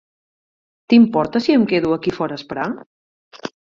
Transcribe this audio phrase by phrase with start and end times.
[0.93, 2.69] T'importa si em quedo aquí fora a esperar?